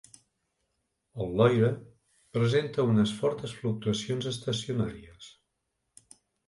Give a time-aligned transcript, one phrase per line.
[1.25, 1.69] El Loira
[2.39, 5.31] presenta unes fortes fluctuacions estacionàries.